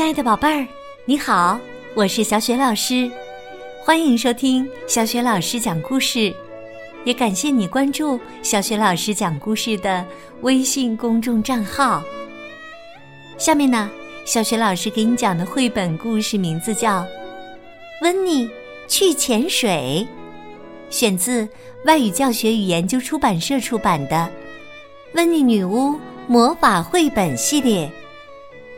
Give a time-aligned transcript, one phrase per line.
[0.00, 0.66] 亲爱的宝贝儿，
[1.04, 1.60] 你好，
[1.92, 3.10] 我是小雪老师，
[3.84, 6.34] 欢迎收听小雪老师讲故事，
[7.04, 10.02] 也感谢你关注小雪老师讲故事的
[10.40, 12.02] 微信公众账号。
[13.36, 13.90] 下面呢，
[14.24, 17.02] 小雪老师给你讲的绘本故事名字叫
[18.00, 18.48] 《温妮
[18.88, 20.08] 去潜水》，
[20.90, 21.46] 选自
[21.84, 24.16] 外语教学与研究出版社出版的
[25.12, 25.94] 《温妮女巫
[26.26, 27.86] 魔法绘本系列》。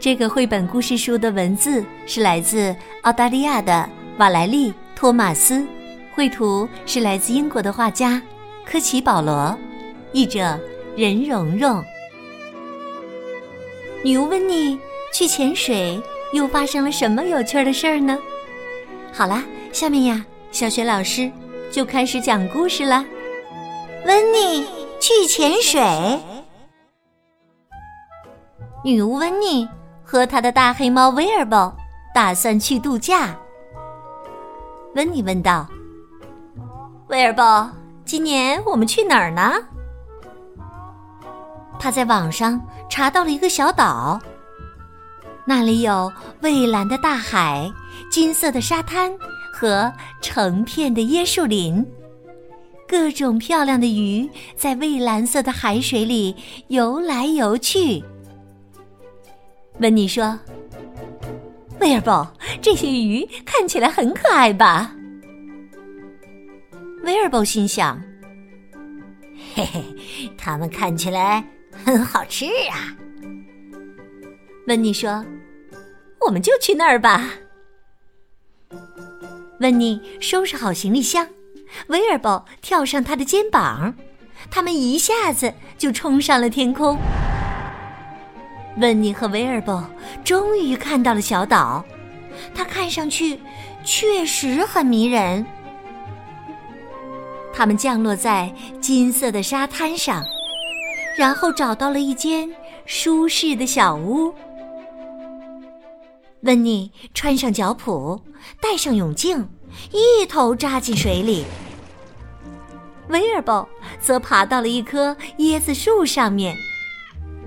[0.00, 3.88] 这个绘本故事书的文字是来自澳大利亚的
[4.18, 5.66] 瓦莱丽·托马斯，
[6.14, 8.22] 绘图是来自英国的画家
[8.64, 9.58] 科奇·保罗，
[10.12, 10.56] 译者
[10.96, 11.82] 任蓉蓉。
[14.04, 14.78] 女巫温妮
[15.12, 16.00] 去潜水，
[16.32, 18.16] 又发生了什么有趣的事儿呢？
[19.12, 21.28] 好啦，下面呀，小雪老师
[21.72, 23.04] 就开始讲故事啦。
[24.06, 24.64] 温妮
[25.00, 25.82] 去潜水，
[28.84, 29.68] 女巫温妮。
[30.10, 31.70] 和他的大黑猫威尔伯
[32.14, 33.36] 打算去度假。
[34.94, 35.68] 温妮问道
[37.08, 37.70] ：“威尔伯，
[38.06, 39.52] 今年我们去哪儿呢？”
[41.78, 44.18] 他在网上查到了一个小岛，
[45.44, 46.10] 那里有
[46.40, 47.70] 蔚蓝的大海、
[48.10, 49.12] 金色的沙滩
[49.52, 51.86] 和成片的椰树林，
[52.88, 56.34] 各种漂亮的鱼在蔚蓝色的海水里
[56.68, 58.02] 游来游去。
[59.80, 60.38] 温妮说
[61.80, 62.26] ：“威尔伯，
[62.60, 64.92] 这些鱼看起来很可爱吧？”
[67.04, 68.00] 威尔伯心想
[69.54, 69.84] ：“嘿嘿，
[70.36, 71.44] 它们看起来
[71.84, 72.96] 很好吃啊。”
[74.66, 75.24] 温妮说
[76.26, 77.30] ：“我们就去那儿吧。”
[79.60, 81.26] 温妮收拾好行李箱，
[81.86, 83.94] 威尔伯跳上他的肩膀，
[84.50, 86.98] 他们一下子就冲上了天空。
[88.78, 89.84] 温妮和威尔伯
[90.24, 91.84] 终于看到了小岛，
[92.54, 93.40] 它看上去
[93.84, 95.44] 确实很迷人。
[97.52, 100.24] 他们降落在金色的沙滩上，
[101.16, 102.48] 然后找到了一间
[102.86, 104.32] 舒适的小屋。
[106.42, 108.20] 温妮穿上脚蹼，
[108.60, 109.48] 戴上泳镜，
[109.90, 111.44] 一头扎进水里。
[113.08, 113.68] 威尔伯
[114.00, 116.56] 则爬到了一棵椰子树上面。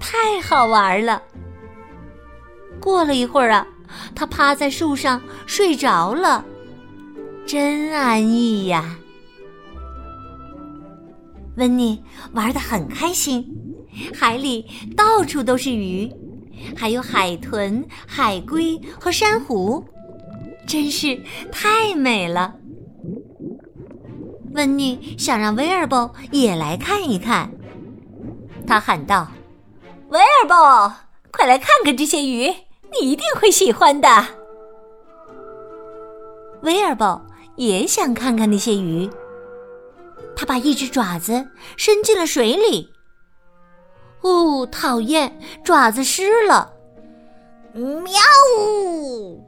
[0.02, 1.22] 太好玩了！
[2.80, 3.66] 过了一会儿啊，
[4.16, 6.44] 他趴在树上睡着了，
[7.46, 8.98] 真安逸呀。
[11.58, 12.02] 温妮
[12.34, 13.46] 玩的很开心，
[14.14, 14.66] 海里
[14.98, 16.12] 到处都是鱼，
[16.76, 19.86] 还有海豚、海龟和珊瑚，
[20.66, 22.56] 真是太美了。
[24.54, 27.52] 温妮想让威尔伯也来看一看，
[28.66, 29.28] 他喊道。
[30.12, 30.94] 威尔伯，
[31.32, 32.48] 快来看看这些鱼，
[32.92, 34.10] 你一定会喜欢的。
[36.64, 39.10] 威尔伯也想看看那些鱼，
[40.36, 42.92] 他把一只爪子伸进了水里。
[44.20, 46.74] 哦，讨厌，爪子湿了！
[47.74, 48.20] 喵
[48.60, 49.42] 呜！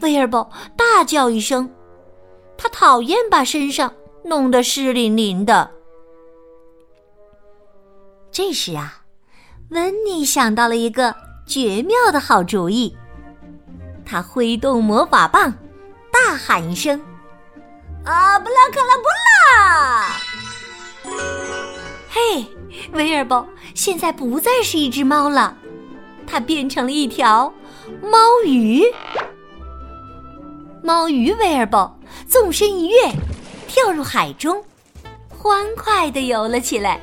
[0.00, 1.70] 威尔伯大叫一声，
[2.56, 3.92] 他讨厌把身上
[4.24, 5.70] 弄得湿淋淋的。
[8.32, 9.02] 这时啊。
[9.70, 12.96] 温妮想到了一个绝妙的好主意，
[14.04, 15.52] 他挥动魔法棒，
[16.12, 17.00] 大喊一声
[18.04, 20.12] ：“啊，布拉克拉布拉！”
[22.08, 22.46] 嘿，
[22.92, 25.56] 威尔伯现在不再是一只猫了，
[26.26, 27.52] 它变成了一条
[28.00, 28.84] 猫鱼。
[30.82, 31.92] 猫鱼威尔伯
[32.28, 33.12] 纵身一跃，
[33.66, 34.62] 跳入海中，
[35.28, 37.00] 欢快的游了起来。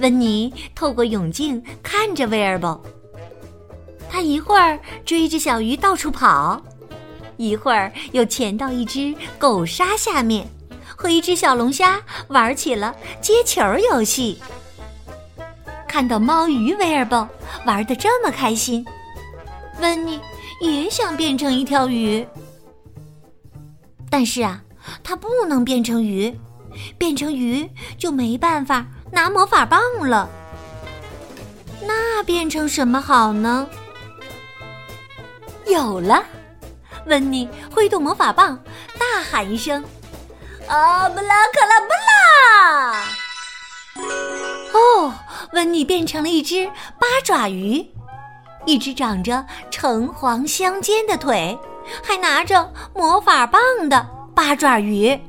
[0.00, 2.82] 温妮透过泳镜看着威尔伯，
[4.10, 6.60] 他一会儿追着小鱼到处跑，
[7.36, 10.46] 一会儿又潜到一只狗鲨下面，
[10.96, 14.38] 和一只小龙虾玩起了接球游戏。
[15.86, 17.28] 看到猫鱼威尔伯
[17.66, 18.84] 玩的这么开心，
[19.80, 20.18] 温妮
[20.60, 22.26] 也想变成一条鱼，
[24.08, 24.62] 但是啊，
[25.02, 26.34] 它不能变成鱼，
[26.96, 27.68] 变成鱼
[27.98, 28.86] 就没办法。
[29.10, 30.28] 拿魔法棒了，
[31.82, 33.66] 那变成什么好呢？
[35.66, 36.22] 有了，
[37.06, 38.58] 温妮挥动魔法棒，
[38.98, 39.84] 大喊一声
[40.66, 43.04] ：“啊，布拉克拉布拉！”
[44.74, 45.12] 哦，
[45.52, 46.66] 温妮变成了一只
[46.98, 47.84] 八爪鱼，
[48.64, 51.58] 一只长着橙黄相间的腿，
[52.02, 55.20] 还拿着魔法棒的八爪鱼。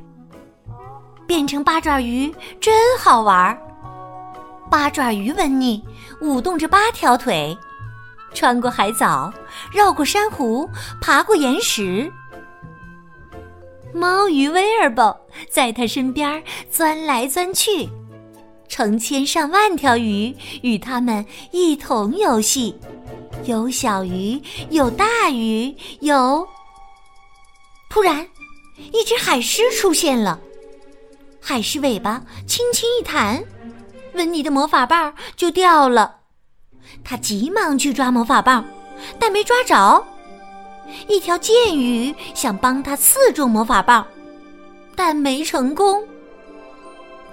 [1.26, 3.58] 变成八爪鱼真好玩儿。
[4.72, 5.84] 八爪鱼温妮
[6.22, 7.54] 舞动着八条腿，
[8.32, 9.30] 穿过海藻，
[9.70, 10.66] 绕过珊瑚，
[10.98, 12.10] 爬过岩石。
[13.92, 15.14] 猫鱼威尔伯
[15.50, 17.86] 在他身边钻来钻去，
[18.66, 22.74] 成千上万条鱼与他们一同游戏，
[23.44, 24.40] 有小鱼，
[24.70, 26.48] 有大鱼，有……
[27.90, 28.26] 突然，
[28.90, 30.40] 一只海狮出现了，
[31.42, 33.44] 海狮尾巴轻轻一弹，
[34.14, 36.16] 温妮的魔法棒就掉了。
[37.04, 38.64] 他急忙去抓魔法棒，
[39.18, 40.04] 但没抓着。
[41.08, 44.06] 一条剑鱼想帮他刺中魔法棒，
[44.94, 46.02] 但没成功。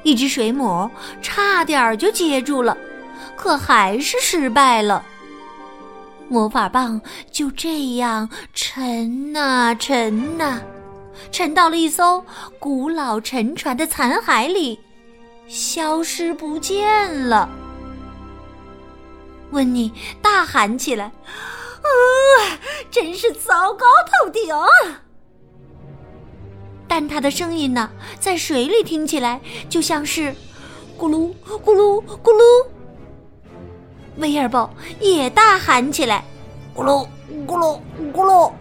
[0.04, 0.90] 一只水母
[1.22, 2.78] 差点就接住了，
[3.36, 5.04] 可还是失败了。
[6.30, 7.02] 魔法棒
[7.32, 10.62] 就这样沉呐沉呐，
[11.32, 12.24] 沉到了一艘
[12.60, 14.80] 古老沉船的残骸里，
[15.50, 17.50] 消失不见了。
[19.52, 19.92] 温妮
[20.22, 21.06] 大喊起来。
[21.06, 21.90] 啊！
[22.92, 24.54] 真是糟糕透顶！
[26.88, 30.36] 但他的声音呢，在水里听起来就像是
[30.98, 32.68] 咕噜咕噜咕噜。
[34.18, 34.70] 威尔伯
[35.00, 36.24] 也大喊起来
[36.76, 37.08] ：“咕噜
[37.48, 37.80] 咕噜
[38.14, 38.52] 咕噜！”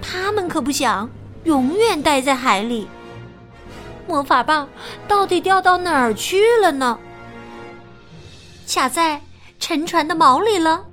[0.00, 1.08] 他们可不想
[1.44, 2.88] 永远待在海里。
[4.06, 4.68] 魔法棒
[5.06, 6.98] 到底掉到哪儿去了呢？
[8.66, 9.20] 卡在
[9.58, 10.84] 沉船的锚里了？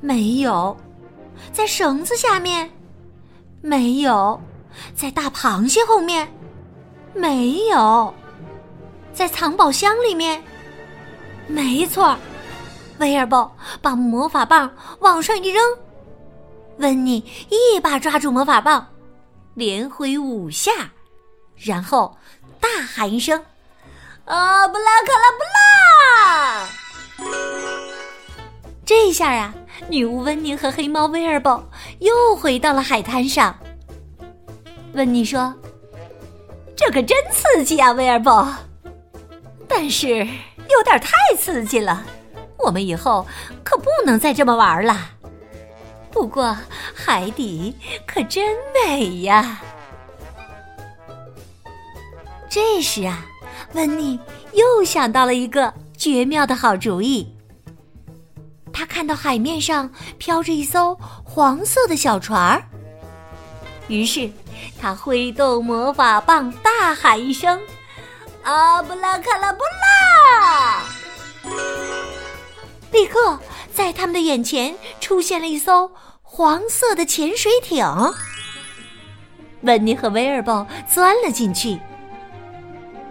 [0.00, 0.76] 没有，
[1.52, 2.68] 在绳子下面；
[3.60, 4.40] 没有，
[4.94, 6.26] 在大螃蟹后面；
[7.14, 8.14] 没有，
[9.12, 10.42] 在藏宝箱里面。
[11.48, 12.16] 没错，
[12.98, 14.70] 威尔伯把魔法棒
[15.00, 15.62] 往上一扔，
[16.78, 18.86] 温妮一把抓住魔法棒，
[19.54, 20.72] 连挥五下，
[21.56, 22.16] 然后
[22.60, 23.44] 大喊一声
[24.26, 26.68] ：“啊，布拉卡拉布拉！”
[28.84, 29.54] 这下呀。
[29.90, 31.62] 女巫温妮和黑猫威尔伯
[31.98, 33.56] 又回到了海滩上。
[34.94, 35.54] 温妮说
[36.74, 38.52] ：“这可真刺激啊，威尔伯！
[39.68, 42.02] 但是有点太刺激了，
[42.58, 43.26] 我们以后
[43.62, 45.10] 可不能再这么玩了。
[46.10, 46.56] 不过
[46.94, 47.76] 海底
[48.06, 49.60] 可真美呀！”
[52.56, 53.22] 这时啊，
[53.74, 54.18] 温妮
[54.54, 57.30] 又想到了一个绝妙的好主意。
[58.72, 62.64] 他看到海面上飘着一艘黄色的小船儿，
[63.88, 64.30] 于是
[64.80, 67.60] 他挥动魔法棒，大喊一声
[68.44, 70.82] ：“阿布拉卡拉布拉！”
[72.90, 73.38] 立刻
[73.70, 75.90] 在他们的眼前出现了一艘
[76.22, 77.86] 黄色的潜水艇。
[79.60, 81.78] 温妮和威尔伯钻了进去，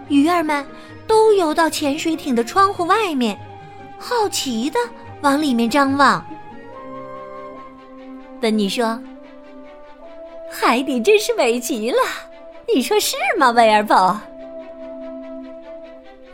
[0.08, 0.64] 鱼儿们
[1.06, 3.38] 都游到潜水艇的窗户外面，
[3.98, 4.78] 好奇的。
[5.22, 6.24] 往里面张望，
[8.42, 9.02] 温妮说
[10.52, 11.96] ：“海底真是美极了，
[12.72, 14.20] 你说是吗，威尔伯？”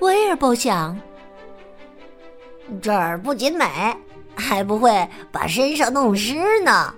[0.01, 1.01] 威尔伯想
[2.83, 3.65] ：“这儿不仅美，
[4.35, 6.35] 还不会把身上弄湿
[6.65, 6.93] 呢。”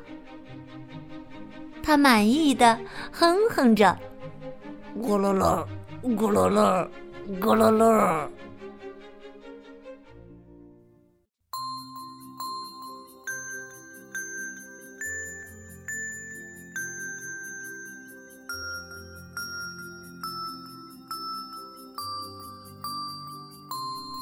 [1.84, 2.76] 他满意的
[3.12, 3.96] 哼哼着
[4.98, 5.62] ：“咕噜噜，
[6.04, 6.86] 咕噜噜，
[7.40, 8.28] 咕噜噜。”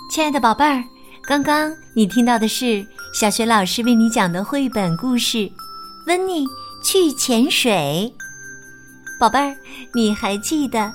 [0.09, 0.85] 亲爱的宝贝儿，
[1.25, 5.39] 刚刚你听到的是小学老师为你讲的绘本故事
[6.07, 6.47] 《温妮
[6.85, 8.15] 去潜水》。
[9.19, 9.57] 宝贝儿，
[9.95, 10.93] 你还记得，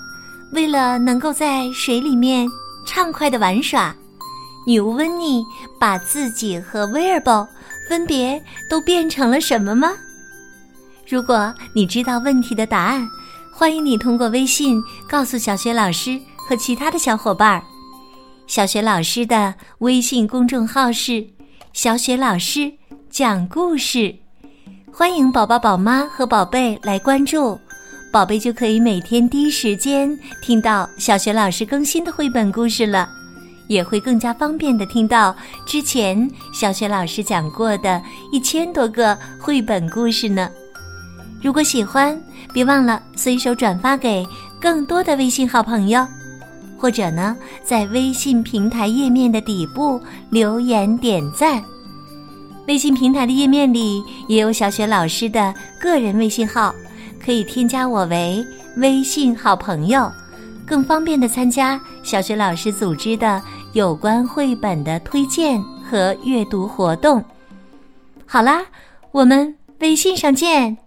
[0.54, 2.48] 为了能够在水里面
[2.86, 3.96] 畅快的玩耍，
[4.66, 5.44] 女巫温妮
[5.80, 7.48] 把自己和威尔伯
[7.90, 9.94] 分别都变成了什么吗？
[11.08, 13.08] 如果你知道问题的答案，
[13.54, 17.64] 欢迎你通过微信告诉小雪老师和其他的小伙伴儿。
[18.46, 21.26] 小雪老师的微信公众号是
[21.74, 22.72] “小雪老师
[23.10, 24.16] 讲故事”，
[24.94, 27.60] 欢迎宝宝、宝妈和宝贝来关注，
[28.12, 33.08] 宝贝就可以每天第一时间听到小雪老师更新的绘本故事了，
[33.68, 35.36] 也会更加方便的听到
[35.66, 40.50] 之前小雪老师讲过的一千多个绘本故事呢。
[41.44, 42.20] 如果喜欢，
[42.54, 44.26] 别忘了随手转发给
[44.60, 46.06] 更多的微信好朋友。
[46.80, 50.00] 或者呢，在微信平台页面的底部
[50.30, 51.64] 留言点赞。
[52.68, 56.74] 微信平台的页面里也有小雪老师的个人微信号，
[57.24, 58.46] 可以添加我为
[58.78, 60.12] 微信好朋友，
[60.66, 63.42] 更方便的参加小学老师组织的
[63.74, 67.24] 有关绘本的推荐和阅读活动。
[68.26, 68.62] 好啦，
[69.12, 70.87] 我们微信上见。